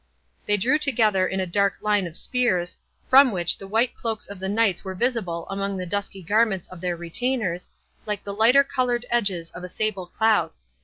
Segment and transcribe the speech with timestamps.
[0.47, 4.39] They drew together in a dark line of spears, from which the white cloaks of
[4.39, 7.69] the knights were visible among the dusky garments of their retainers,
[8.07, 10.53] like the lighter coloured edges of a sable cloud.